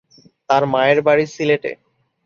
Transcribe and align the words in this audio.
তার 0.49 0.63
মায়ের 0.73 0.99
বাড়ি 1.07 1.25
সিলেটে। 1.27 1.71